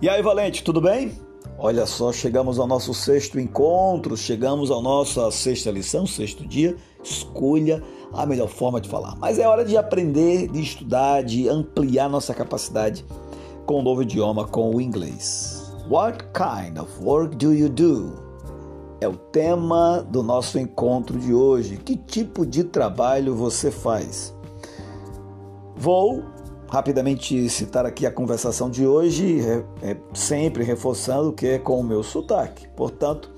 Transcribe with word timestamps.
E 0.00 0.08
aí, 0.08 0.22
Valente, 0.22 0.62
tudo 0.62 0.80
bem? 0.80 1.10
Olha 1.58 1.84
só, 1.84 2.12
chegamos 2.12 2.60
ao 2.60 2.68
nosso 2.68 2.94
sexto 2.94 3.40
encontro, 3.40 4.16
chegamos 4.16 4.70
à 4.70 4.80
nossa 4.80 5.28
sexta 5.32 5.72
lição, 5.72 6.06
sexto 6.06 6.46
dia. 6.46 6.76
Escolha 7.02 7.82
a 8.12 8.24
melhor 8.24 8.46
forma 8.46 8.80
de 8.80 8.88
falar. 8.88 9.16
Mas 9.16 9.40
é 9.40 9.48
hora 9.48 9.64
de 9.64 9.76
aprender, 9.76 10.46
de 10.52 10.62
estudar, 10.62 11.24
de 11.24 11.48
ampliar 11.48 12.08
nossa 12.08 12.32
capacidade 12.32 13.04
com 13.66 13.80
o 13.80 13.82
novo 13.82 14.02
idioma, 14.02 14.46
com 14.46 14.72
o 14.72 14.80
inglês. 14.80 15.74
What 15.90 16.26
kind 16.26 16.78
of 16.78 17.02
work 17.02 17.34
do 17.34 17.52
you 17.52 17.68
do? 17.68 18.12
É 19.00 19.08
o 19.08 19.16
tema 19.16 20.06
do 20.08 20.22
nosso 20.22 20.60
encontro 20.60 21.18
de 21.18 21.34
hoje. 21.34 21.76
Que 21.76 21.96
tipo 21.96 22.46
de 22.46 22.62
trabalho 22.62 23.34
você 23.34 23.68
faz? 23.72 24.32
Vou 25.74 26.22
rapidamente 26.70 27.48
citar 27.48 27.86
aqui 27.86 28.06
a 28.06 28.10
conversação 28.10 28.68
de 28.70 28.86
hoje, 28.86 29.40
é, 29.40 29.90
é, 29.90 29.96
sempre 30.12 30.62
reforçando 30.62 31.32
que 31.32 31.46
é 31.46 31.58
com 31.58 31.80
o 31.80 31.84
meu 31.84 32.02
sotaque. 32.02 32.68
Portanto, 32.68 33.30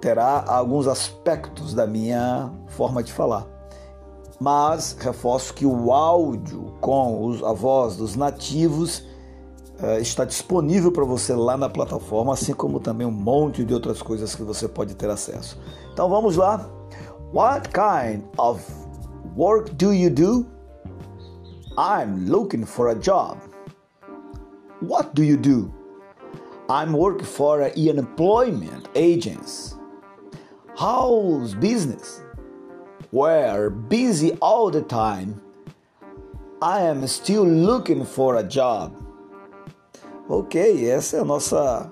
terá 0.00 0.44
alguns 0.46 0.86
aspectos 0.86 1.72
da 1.74 1.86
minha 1.86 2.52
forma 2.68 3.02
de 3.02 3.12
falar. 3.12 3.46
Mas 4.40 4.96
reforço 4.98 5.54
que 5.54 5.66
o 5.66 5.92
áudio 5.92 6.74
com 6.80 7.26
os, 7.26 7.42
a 7.42 7.52
voz 7.52 7.96
dos 7.96 8.14
nativos 8.14 9.04
é, 9.80 10.00
está 10.00 10.24
disponível 10.24 10.90
para 10.90 11.04
você 11.04 11.34
lá 11.34 11.56
na 11.56 11.68
plataforma, 11.68 12.32
assim 12.32 12.52
como 12.52 12.80
também 12.80 13.06
um 13.06 13.12
monte 13.12 13.64
de 13.64 13.72
outras 13.72 14.02
coisas 14.02 14.34
que 14.34 14.42
você 14.42 14.68
pode 14.68 14.94
ter 14.94 15.08
acesso. 15.08 15.58
Então 15.92 16.08
vamos 16.08 16.36
lá. 16.36 16.68
What 17.32 17.68
kind 17.68 18.22
of 18.36 18.62
work 19.36 19.74
do 19.74 19.92
you 19.92 20.10
do? 20.10 20.57
I'm 21.78 22.26
looking 22.26 22.66
for 22.66 22.88
a 22.88 22.94
job. 22.96 23.38
What 24.80 25.14
do 25.14 25.22
you 25.22 25.36
do? 25.36 25.72
I'm 26.68 26.92
working 26.92 27.24
for 27.24 27.60
an 27.60 27.70
unemployment 27.76 28.88
agency. 28.96 29.76
How's 30.76 31.54
business? 31.54 32.20
We're 33.12 33.70
busy 33.70 34.32
all 34.40 34.72
the 34.72 34.82
time. 34.82 35.40
I 36.60 36.80
am 36.80 37.06
still 37.06 37.46
looking 37.46 38.04
for 38.04 38.34
a 38.34 38.42
job. 38.42 38.92
Ok, 40.28 40.90
essa 40.90 41.18
é 41.18 41.20
a 41.20 41.24
nossa 41.24 41.88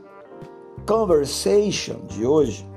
conversation 0.84 2.04
de 2.08 2.26
hoje. 2.26 2.68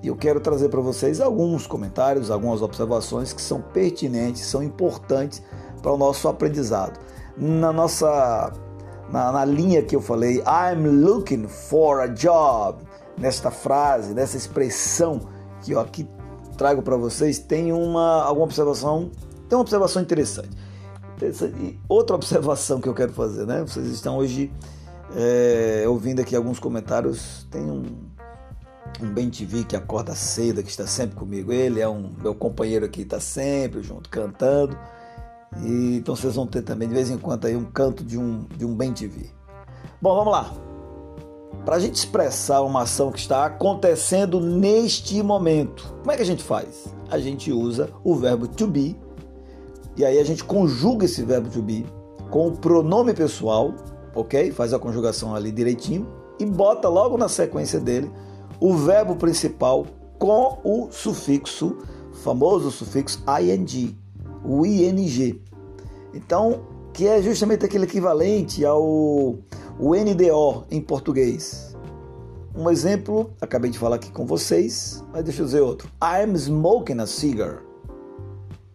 E 0.00 0.06
eu 0.06 0.14
quero 0.14 0.38
trazer 0.38 0.68
para 0.68 0.80
vocês 0.80 1.20
alguns 1.20 1.66
comentários, 1.66 2.30
algumas 2.30 2.62
observações 2.62 3.32
que 3.32 3.42
são 3.42 3.60
pertinentes, 3.60 4.42
são 4.42 4.62
importantes 4.62 5.42
para 5.82 5.92
o 5.92 5.98
nosso 5.98 6.28
aprendizado. 6.28 6.98
Na 7.36 7.72
nossa 7.72 8.52
na, 9.10 9.32
na, 9.32 9.44
linha 9.44 9.82
que 9.82 9.94
eu 9.94 10.00
falei, 10.00 10.42
I'm 10.46 10.86
looking 10.86 11.46
for 11.46 12.00
a 12.00 12.06
job, 12.06 12.82
nesta 13.18 13.50
frase, 13.50 14.14
nessa 14.14 14.36
expressão 14.36 15.20
que 15.62 15.72
eu 15.72 15.80
aqui 15.80 16.08
trago 16.56 16.82
para 16.82 16.96
vocês, 16.96 17.38
tem 17.38 17.72
uma 17.72 18.22
alguma 18.22 18.46
observação, 18.46 19.10
tem 19.48 19.56
uma 19.56 19.62
observação 19.62 20.00
interessante. 20.00 20.50
E 21.60 21.78
outra 21.88 22.16
observação 22.16 22.80
que 22.80 22.88
eu 22.88 22.94
quero 22.94 23.12
fazer, 23.12 23.46
né? 23.46 23.62
Vocês 23.62 23.86
estão 23.86 24.16
hoje 24.16 24.52
é, 25.14 25.84
ouvindo 25.86 26.20
aqui 26.20 26.34
alguns 26.34 26.58
comentários. 26.58 27.46
Tem 27.50 27.62
um, 27.62 27.84
um 29.00 29.12
Ben 29.12 29.30
TV 29.30 29.64
que 29.64 29.76
acorda 29.76 30.14
cedo, 30.14 30.62
que 30.62 30.70
está 30.70 30.86
sempre 30.86 31.16
comigo. 31.16 31.52
Ele 31.52 31.80
é 31.80 31.88
um 31.88 32.12
meu 32.20 32.34
companheiro 32.34 32.84
aqui, 32.84 33.02
está 33.02 33.20
sempre 33.20 33.82
junto, 33.82 34.08
cantando. 34.10 34.76
E, 35.60 35.96
então 35.96 36.16
vocês 36.16 36.34
vão 36.34 36.46
ter 36.46 36.62
também 36.62 36.88
de 36.88 36.94
vez 36.94 37.10
em 37.10 37.18
quando 37.18 37.46
aí 37.46 37.56
um 37.56 37.64
canto 37.64 38.02
de 38.04 38.18
um, 38.18 38.44
de 38.56 38.64
um 38.64 38.74
bem 38.74 38.92
TV. 38.92 39.30
Bom, 40.00 40.16
vamos 40.16 40.32
lá. 40.32 40.52
Para 41.64 41.76
a 41.76 41.78
gente 41.78 41.94
expressar 41.94 42.62
uma 42.62 42.82
ação 42.82 43.12
que 43.12 43.20
está 43.20 43.44
acontecendo 43.44 44.40
neste 44.40 45.22
momento, 45.22 45.94
como 46.00 46.10
é 46.10 46.16
que 46.16 46.22
a 46.22 46.26
gente 46.26 46.42
faz? 46.42 46.92
A 47.10 47.18
gente 47.18 47.52
usa 47.52 47.90
o 48.02 48.14
verbo 48.16 48.48
to 48.48 48.66
be 48.66 48.96
e 49.96 50.04
aí 50.04 50.18
a 50.18 50.24
gente 50.24 50.42
conjuga 50.42 51.04
esse 51.04 51.22
verbo 51.22 51.50
to 51.50 51.62
be 51.62 51.86
com 52.30 52.48
o 52.48 52.52
pronome 52.56 53.12
pessoal, 53.12 53.74
ok? 54.14 54.50
Faz 54.50 54.72
a 54.72 54.78
conjugação 54.78 55.34
ali 55.34 55.52
direitinho 55.52 56.08
e 56.40 56.46
bota 56.46 56.88
logo 56.88 57.16
na 57.16 57.28
sequência 57.28 57.78
dele 57.78 58.10
o 58.58 58.74
verbo 58.74 59.16
principal 59.16 59.86
com 60.18 60.58
o 60.64 60.88
sufixo, 60.90 61.78
famoso 62.22 62.70
sufixo 62.70 63.22
ing, 63.40 63.96
o 64.44 64.66
ing. 64.66 65.40
Então, 66.14 66.60
que 66.92 67.06
é 67.06 67.22
justamente 67.22 67.64
aquele 67.64 67.84
equivalente 67.84 68.64
ao 68.64 69.38
NDO 69.78 70.64
em 70.70 70.80
português. 70.80 71.76
Um 72.54 72.68
exemplo, 72.68 73.30
acabei 73.40 73.70
de 73.70 73.78
falar 73.78 73.96
aqui 73.96 74.12
com 74.12 74.26
vocês, 74.26 75.02
mas 75.10 75.24
deixa 75.24 75.40
eu 75.40 75.46
dizer 75.46 75.60
outro. 75.60 75.88
I'm 76.02 76.36
smoking 76.36 77.00
a 77.00 77.06
cigar. 77.06 77.62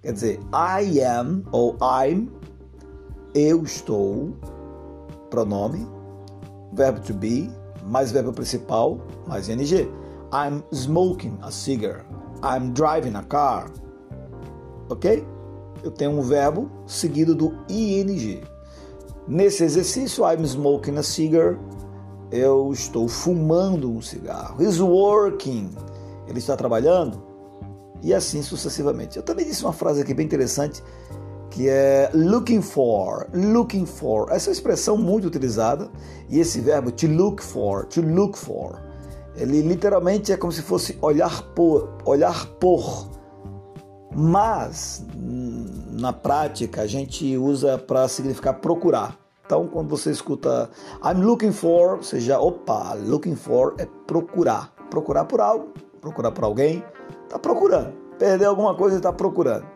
Quer 0.02 0.14
dizer, 0.14 0.40
I 0.52 1.00
am 1.02 1.44
ou 1.52 1.78
I'm, 1.82 2.30
eu 3.36 3.64
estou, 3.64 4.34
pronome, 5.30 5.88
verbo 6.74 7.02
to 7.02 7.14
be, 7.14 7.52
mais 7.86 8.12
verbo 8.12 8.34
principal, 8.34 9.00
mais 9.28 9.48
ing. 9.48 9.62
I'm 10.34 10.64
smoking 10.74 11.38
a 11.42 11.52
cigar. 11.52 12.04
I'm 12.44 12.74
driving 12.74 13.16
a 13.16 13.24
car. 13.24 13.72
Ok? 14.90 15.24
Eu 15.88 15.92
tenho 15.92 16.12
um 16.12 16.22
verbo 16.22 16.70
seguido 16.86 17.34
do 17.34 17.54
ing. 17.70 18.42
Nesse 19.28 19.64
exercício, 19.64 20.24
I'm 20.24 20.44
smoking 20.46 20.98
a 20.98 21.04
cigar, 21.04 21.58
eu 22.32 22.72
estou 22.72 23.08
fumando 23.08 23.92
um 23.92 24.02
cigarro. 24.02 24.62
He's 24.62 24.80
working, 24.80 25.72
ele 26.28 26.40
está 26.40 26.56
trabalhando. 26.56 27.22
E 28.04 28.14
assim 28.14 28.44
sucessivamente. 28.44 29.18
Eu 29.18 29.24
também 29.24 29.46
disse 29.46 29.64
uma 29.64 29.74
frase 29.74 30.02
aqui 30.02 30.14
bem 30.14 30.26
interessante 30.26 30.84
que 31.50 31.68
é 31.68 32.12
looking 32.14 32.62
for, 32.62 33.28
looking 33.34 33.86
for. 33.86 34.32
Essa 34.32 34.52
é 34.52 34.54
expressão 34.54 34.98
muito 34.98 35.28
utilizada 35.28 35.90
e 36.30 36.40
esse 36.40 36.62
verbo 36.62 36.92
to 36.92 37.08
look 37.08 37.42
for, 37.42 37.86
to 37.86 38.02
look 38.02 38.38
for, 38.38 38.80
ele 39.36 39.62
literalmente 39.62 40.32
é 40.32 40.38
como 40.38 40.52
se 40.52 40.62
fosse 40.62 40.98
olhar 41.02 41.44
por, 41.54 41.90
olhar 42.06 42.46
por. 42.60 43.17
Mas 44.20 45.06
na 45.92 46.12
prática 46.12 46.82
a 46.82 46.88
gente 46.88 47.38
usa 47.38 47.78
para 47.78 48.08
significar 48.08 48.56
procurar. 48.56 49.16
Então, 49.46 49.68
quando 49.68 49.90
você 49.90 50.10
escuta 50.10 50.72
I'm 51.06 51.24
looking 51.24 51.52
for, 51.52 51.98
você 51.98 52.20
já, 52.20 52.40
opa, 52.40 52.96
looking 52.96 53.36
for 53.36 53.76
é 53.78 53.88
procurar. 54.08 54.74
Procurar 54.90 55.26
por 55.26 55.40
algo, 55.40 55.72
procurar 56.02 56.32
por 56.32 56.46
alguém, 56.46 56.84
tá 57.30 57.38
procurando. 57.38 57.94
Perdeu 58.18 58.50
alguma 58.50 58.74
coisa 58.74 58.96
e 58.96 58.98
está 58.98 59.14
procurando. 59.14 59.68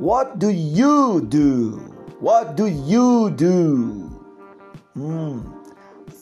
What 0.00 0.38
do 0.38 0.48
you 0.48 1.20
do? 1.20 1.80
What 2.20 2.54
do 2.54 2.68
you 2.68 3.30
do? 3.30 4.12
Hum, 4.96 5.42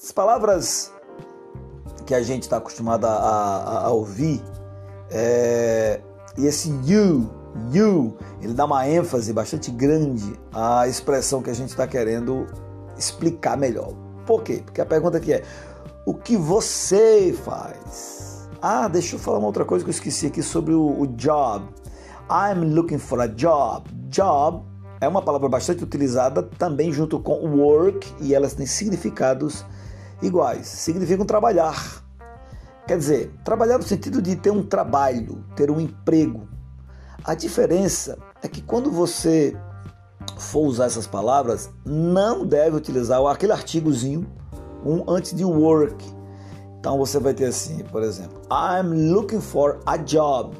as 0.02 0.12
palavras 0.12 0.90
que 2.06 2.14
a 2.14 2.22
gente 2.22 2.44
está 2.44 2.56
acostumado 2.56 3.04
a, 3.04 3.10
a, 3.10 3.86
a 3.86 3.90
ouvir, 3.90 4.42
é, 5.10 6.00
e 6.38 6.46
esse 6.46 6.70
you 6.86 7.39
you, 7.72 8.16
ele 8.40 8.54
dá 8.54 8.64
uma 8.64 8.88
ênfase 8.88 9.32
bastante 9.32 9.70
grande 9.70 10.38
à 10.52 10.86
expressão 10.86 11.42
que 11.42 11.50
a 11.50 11.54
gente 11.54 11.70
está 11.70 11.86
querendo 11.86 12.46
explicar 12.96 13.56
melhor. 13.56 13.92
Por 14.26 14.42
quê? 14.42 14.62
Porque 14.64 14.80
a 14.80 14.86
pergunta 14.86 15.16
aqui 15.16 15.32
é: 15.32 15.42
o 16.06 16.14
que 16.14 16.36
você 16.36 17.36
faz? 17.44 18.48
Ah, 18.62 18.88
deixa 18.88 19.16
eu 19.16 19.18
falar 19.18 19.38
uma 19.38 19.46
outra 19.46 19.64
coisa 19.64 19.84
que 19.84 19.90
eu 19.90 19.94
esqueci 19.94 20.26
aqui 20.26 20.42
sobre 20.42 20.74
o, 20.74 21.00
o 21.00 21.06
job. 21.06 21.64
I'm 22.30 22.74
looking 22.74 22.98
for 22.98 23.20
a 23.20 23.26
job. 23.26 23.90
Job 24.08 24.62
é 25.00 25.08
uma 25.08 25.22
palavra 25.22 25.48
bastante 25.48 25.82
utilizada 25.82 26.42
também 26.42 26.92
junto 26.92 27.18
com 27.18 27.32
work 27.56 28.14
e 28.20 28.34
elas 28.34 28.54
têm 28.54 28.66
significados 28.66 29.64
iguais. 30.20 30.66
Significam 30.66 31.24
trabalhar. 31.24 32.04
Quer 32.86 32.98
dizer, 32.98 33.32
trabalhar 33.44 33.78
no 33.78 33.84
sentido 33.84 34.20
de 34.20 34.36
ter 34.36 34.50
um 34.50 34.62
trabalho, 34.62 35.44
ter 35.56 35.70
um 35.70 35.80
emprego, 35.80 36.46
a 37.24 37.34
diferença 37.34 38.18
é 38.42 38.48
que 38.48 38.62
quando 38.62 38.90
você 38.90 39.56
for 40.38 40.66
usar 40.66 40.86
essas 40.86 41.06
palavras, 41.06 41.70
não 41.84 42.46
deve 42.46 42.76
utilizar 42.76 43.24
aquele 43.26 43.52
artigozinho 43.52 44.26
um 44.84 45.04
antes 45.10 45.34
de 45.34 45.44
work. 45.44 46.04
Então 46.78 46.96
você 46.96 47.18
vai 47.18 47.34
ter 47.34 47.46
assim, 47.46 47.78
por 47.84 48.02
exemplo, 48.02 48.40
I'm 48.50 49.12
looking 49.12 49.40
for 49.40 49.80
a 49.86 49.96
job. 49.98 50.56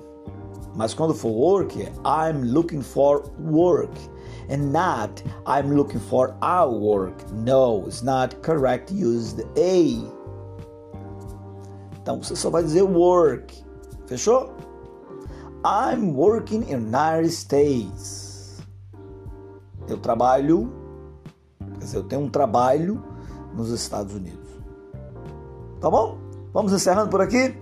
Mas 0.76 0.94
quando 0.94 1.14
for 1.14 1.30
work, 1.30 1.82
é 1.82 1.92
I'm 2.04 2.52
looking 2.52 2.82
for 2.82 3.22
work. 3.50 3.98
And 4.50 4.70
not 4.72 5.24
I'm 5.46 5.74
looking 5.74 6.00
for 6.00 6.34
our 6.42 6.72
work. 6.72 7.24
No, 7.32 7.84
it's 7.86 8.02
not 8.02 8.36
correct. 8.42 8.92
Use 8.92 9.34
the 9.34 9.46
A. 9.56 10.20
Então 12.00 12.22
você 12.22 12.36
só 12.36 12.50
vai 12.50 12.62
dizer 12.62 12.82
work. 12.82 13.64
Fechou? 14.06 14.52
I'm 15.62 16.14
working 16.14 16.62
in 16.70 16.86
United 16.86 17.30
States. 17.30 18.62
Eu 19.86 19.98
trabalho, 19.98 20.72
quer 21.74 21.84
dizer, 21.84 21.96
eu 21.98 22.04
tenho 22.04 22.22
um 22.22 22.30
trabalho 22.30 23.04
nos 23.54 23.70
Estados 23.70 24.14
Unidos. 24.14 24.48
Tá 25.78 25.90
bom? 25.90 26.16
Vamos 26.54 26.72
encerrando 26.72 27.10
por 27.10 27.20
aqui? 27.20 27.54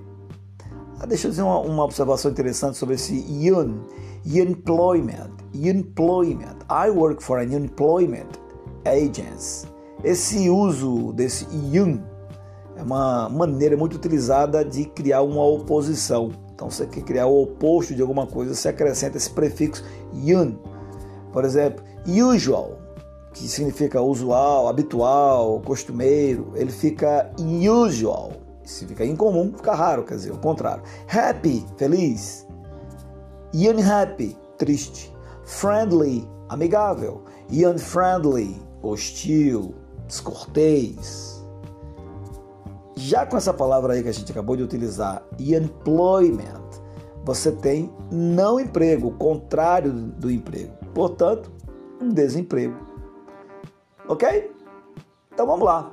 Ah, 1.00 1.06
deixa 1.06 1.27
eu 1.27 1.31
dizer 1.31 1.43
uma, 1.43 1.59
uma 1.59 1.85
observação 1.85 2.31
interessante 2.31 2.77
sobre 2.77 2.95
esse 2.95 3.15
un, 3.53 3.81
unemployment. 4.25 5.33
Unemployment. 5.53 6.59
I 6.71 6.91
work 6.91 7.21
for 7.21 7.39
an 7.39 7.47
unemployment 7.47 8.39
agency. 8.85 9.67
Esse 10.05 10.49
uso 10.49 11.12
desse 11.15 11.47
un 11.53 12.00
é 12.77 12.83
uma 12.83 13.29
maneira 13.29 13.77
muito 13.77 13.97
utilizada 13.97 14.65
de 14.65 14.85
criar 14.85 15.23
uma 15.23 15.45
oposição. 15.45 16.31
Então, 16.59 16.69
você 16.69 16.87
quer 16.87 17.03
criar 17.03 17.29
o 17.29 17.43
oposto 17.43 17.95
de 17.95 18.03
alguma 18.03 18.27
coisa, 18.27 18.53
você 18.53 18.69
acrescenta 18.69 19.17
esse 19.17 19.31
prefixo 19.31 19.85
un. 20.13 20.59
Por 21.33 21.45
exemplo, 21.45 21.85
usual, 22.05 22.81
que 23.33 23.47
significa 23.47 24.03
usual, 24.03 24.67
habitual, 24.67 25.61
costumeiro, 25.61 26.51
ele 26.57 26.73
fica 26.73 27.31
usual. 27.39 28.33
Se 28.65 28.85
fica 28.87 29.05
incomum, 29.05 29.53
fica 29.57 29.73
raro, 29.73 30.03
quer 30.03 30.17
dizer, 30.17 30.33
o 30.33 30.39
contrário. 30.39 30.83
Happy, 31.09 31.65
feliz. 31.77 32.45
Unhappy, 33.55 34.37
triste. 34.57 35.15
Friendly, 35.45 36.29
amigável. 36.49 37.23
Unfriendly, 37.53 38.61
hostil, 38.83 39.77
descortês. 40.09 41.38
Já 42.99 43.25
com 43.25 43.37
essa 43.37 43.55
palavra 43.55 43.93
aí 43.93 44.03
que 44.03 44.09
a 44.09 44.12
gente 44.12 44.33
acabou 44.33 44.56
de 44.56 44.62
utilizar, 44.65 45.23
employment, 45.39 46.69
você 47.25 47.53
tem 47.53 47.95
não 48.11 48.59
emprego, 48.59 49.06
o 49.06 49.12
contrário 49.12 49.93
do 49.93 50.29
emprego. 50.29 50.73
Portanto, 50.93 51.49
um 52.03 52.09
desemprego. 52.09 52.77
Ok? 54.09 54.53
Então 55.33 55.47
vamos 55.47 55.65
lá. 55.65 55.93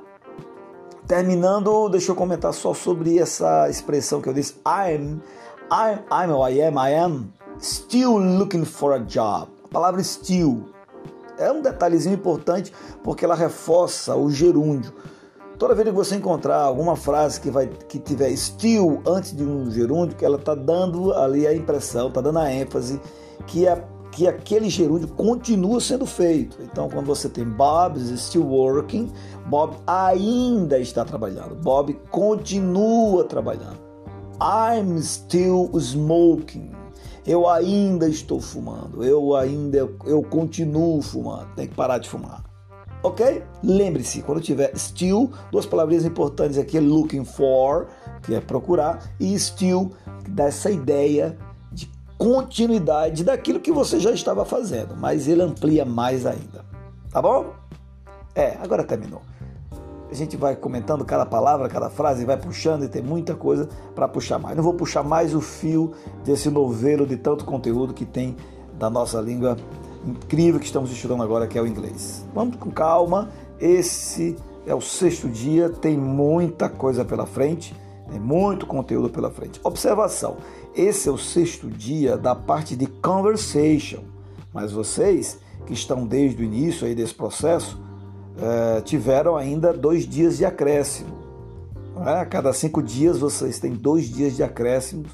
Terminando, 1.06 1.88
deixa 1.88 2.10
eu 2.10 2.16
comentar 2.16 2.52
só 2.52 2.74
sobre 2.74 3.20
essa 3.20 3.70
expressão 3.70 4.20
que 4.20 4.28
eu 4.28 4.34
disse. 4.34 4.54
I'm, 4.66 5.20
I'm, 5.70 6.00
I'm, 6.10 6.52
I 6.52 6.60
am, 6.60 6.74
I 6.76 6.92
am 6.92 7.32
still 7.60 8.16
looking 8.16 8.64
for 8.64 8.94
a 8.94 8.98
job. 8.98 9.46
A 9.64 9.68
palavra 9.68 10.02
still 10.02 10.64
é 11.38 11.52
um 11.52 11.62
detalhezinho 11.62 12.16
importante 12.16 12.72
porque 13.04 13.24
ela 13.24 13.36
reforça 13.36 14.16
o 14.16 14.28
gerúndio. 14.28 14.92
Toda 15.58 15.74
vez 15.74 15.88
que 15.88 15.94
você 15.94 16.16
encontrar 16.16 16.60
alguma 16.60 16.96
frase 16.96 17.40
que 17.40 17.50
vai 17.50 17.66
que 17.66 17.98
tiver 17.98 18.34
still 18.36 19.02
antes 19.06 19.34
de 19.34 19.42
um 19.42 19.70
gerúndio, 19.70 20.16
que 20.16 20.24
ela 20.24 20.36
está 20.36 20.54
dando 20.54 21.14
ali 21.14 21.46
a 21.46 21.54
impressão, 21.54 22.08
está 22.08 22.20
dando 22.20 22.38
a 22.38 22.52
ênfase 22.52 23.00
que 23.46 23.66
é 23.66 23.82
que 24.12 24.26
aquele 24.26 24.70
gerúndio 24.70 25.08
continua 25.08 25.78
sendo 25.78 26.06
feito. 26.06 26.56
Então, 26.62 26.88
quando 26.88 27.04
você 27.04 27.28
tem 27.28 27.44
Bob 27.44 27.98
still 28.16 28.46
working, 28.46 29.10
Bob 29.46 29.76
ainda 29.86 30.78
está 30.78 31.04
trabalhando. 31.04 31.54
Bob 31.54 31.92
continua 32.10 33.24
trabalhando. 33.24 33.78
I'm 34.40 35.02
still 35.02 35.70
smoking. 35.78 36.72
Eu 37.26 37.46
ainda 37.48 38.08
estou 38.08 38.40
fumando. 38.40 39.04
Eu 39.04 39.34
ainda 39.34 39.78
eu 40.06 40.22
continuo 40.22 41.02
fumando. 41.02 41.54
Tem 41.54 41.66
que 41.66 41.74
parar 41.74 41.98
de 41.98 42.08
fumar. 42.08 42.42
Ok? 43.06 43.40
Lembre-se, 43.62 44.20
quando 44.22 44.40
tiver 44.40 44.76
still, 44.76 45.30
duas 45.52 45.64
palavrinhas 45.64 46.04
importantes 46.04 46.58
aqui: 46.58 46.80
looking 46.80 47.24
for, 47.24 47.86
que 48.24 48.34
é 48.34 48.40
procurar, 48.40 48.98
e 49.20 49.38
still, 49.38 49.92
que 50.24 50.30
dá 50.32 50.46
essa 50.46 50.72
ideia 50.72 51.38
continuidade 52.18 53.22
daquilo 53.22 53.60
que 53.60 53.70
você 53.70 54.00
já 54.00 54.10
estava 54.10 54.44
fazendo, 54.44 54.96
mas 54.96 55.28
ele 55.28 55.40
amplia 55.40 55.84
mais 55.84 56.26
ainda. 56.26 56.64
Tá 57.12 57.22
bom? 57.22 57.52
É, 58.34 58.56
agora 58.60 58.82
terminou. 58.82 59.22
A 60.10 60.14
gente 60.14 60.36
vai 60.36 60.56
comentando 60.56 61.04
cada 61.04 61.24
palavra, 61.24 61.68
cada 61.68 61.88
frase, 61.88 62.24
vai 62.24 62.36
puxando 62.36 62.84
e 62.84 62.88
tem 62.88 63.02
muita 63.02 63.36
coisa 63.36 63.68
para 63.94 64.08
puxar 64.08 64.40
mais. 64.40 64.56
Não 64.56 64.64
vou 64.64 64.74
puxar 64.74 65.04
mais 65.04 65.32
o 65.32 65.40
fio 65.40 65.92
desse 66.24 66.50
novelo 66.50 67.06
de 67.06 67.16
tanto 67.16 67.44
conteúdo 67.44 67.94
que 67.94 68.04
tem 68.04 68.36
da 68.76 68.90
nossa 68.90 69.20
língua 69.20 69.56
incrível 70.06 70.60
que 70.60 70.66
estamos 70.66 70.90
estudando 70.90 71.22
agora, 71.22 71.46
que 71.46 71.58
é 71.58 71.62
o 71.62 71.66
inglês. 71.66 72.24
Vamos 72.34 72.56
com 72.56 72.70
calma. 72.70 73.30
Esse 73.58 74.36
é 74.66 74.74
o 74.74 74.80
sexto 74.80 75.28
dia, 75.28 75.68
tem 75.68 75.96
muita 75.96 76.68
coisa 76.68 77.04
pela 77.04 77.26
frente, 77.26 77.74
tem 78.10 78.20
muito 78.20 78.66
conteúdo 78.66 79.08
pela 79.08 79.30
frente. 79.30 79.60
Observação: 79.64 80.36
esse 80.74 81.08
é 81.08 81.12
o 81.12 81.18
sexto 81.18 81.68
dia 81.68 82.16
da 82.16 82.34
parte 82.34 82.76
de 82.76 82.86
conversation, 82.86 84.00
mas 84.52 84.72
vocês 84.72 85.38
que 85.66 85.72
estão 85.72 86.06
desde 86.06 86.42
o 86.42 86.44
início 86.44 86.86
aí 86.86 86.94
desse 86.94 87.14
processo 87.14 87.80
é, 88.38 88.80
tiveram 88.82 89.36
ainda 89.36 89.72
dois 89.72 90.06
dias 90.06 90.36
de 90.36 90.44
acréscimo. 90.44 91.26
É? 92.04 92.20
A 92.20 92.26
cada 92.26 92.52
cinco 92.52 92.82
dias 92.82 93.18
vocês 93.18 93.58
têm 93.58 93.72
dois 93.72 94.08
dias 94.08 94.36
de 94.36 94.42
acréscimo, 94.42 95.04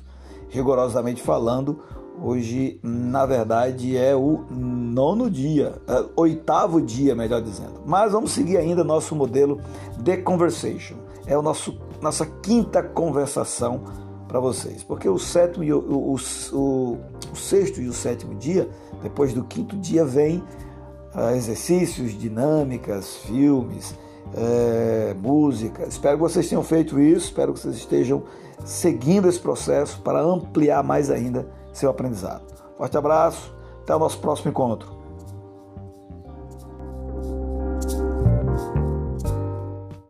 rigorosamente 0.49 1.23
falando. 1.23 1.81
Hoje, 2.21 2.79
na 2.83 3.27
verdade, 3.27 3.97
é 3.97 4.15
o 4.15 4.45
nono 4.51 5.31
dia, 5.31 5.75
é, 5.89 6.05
oitavo 6.15 6.81
dia, 6.81 7.15
melhor 7.15 7.41
dizendo. 7.43 7.83
Mas 7.87 8.13
vamos 8.13 8.33
seguir 8.33 8.59
ainda 8.59 8.85
nosso 8.85 9.15
modelo 9.15 9.61
de 9.99 10.17
conversation. 10.19 10.97
É 11.27 11.37
o 11.37 11.43
nosso 11.43 11.79
nossa 12.01 12.27
quinta 12.27 12.83
conversação 12.83 13.83
para 14.29 14.41
vocês. 14.41 14.83
Porque 14.83 15.09
o 15.09 15.19
sétimo 15.19 15.65
e 15.65 15.73
o, 15.73 15.79
o, 15.79 16.17
o, 16.53 16.99
o, 17.33 17.37
sexto 17.37 17.81
e 17.81 17.89
o 17.89 17.93
sétimo 17.93 18.35
dia, 18.35 18.69
depois 19.03 19.33
do 19.33 19.45
quinto 19.45 19.77
dia, 19.77 20.05
vem 20.05 20.43
uh, 21.15 21.35
exercícios, 21.35 22.19
dinâmicas, 22.19 23.17
filmes, 23.19 23.95
é, 24.35 25.15
música. 25.21 25.87
Espero 25.87 26.17
que 26.17 26.23
vocês 26.23 26.49
tenham 26.49 26.63
feito 26.63 26.99
isso, 27.01 27.27
espero 27.27 27.53
que 27.53 27.61
vocês 27.61 27.77
estejam 27.77 28.25
seguindo 28.65 29.29
esse 29.29 29.39
processo 29.39 30.01
para 30.01 30.21
ampliar 30.21 30.83
mais 30.83 31.11
ainda 31.11 31.47
seu 31.73 31.91
aprendizado. 31.91 32.43
Forte 32.77 32.97
abraço, 32.97 33.55
até 33.83 33.95
o 33.95 33.99
nosso 33.99 34.19
próximo 34.19 34.51
encontro. 34.51 35.02